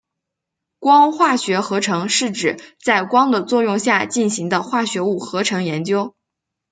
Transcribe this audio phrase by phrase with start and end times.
[0.79, 6.15] 光化学合成是指在光的作用下进行的化合物合成研究。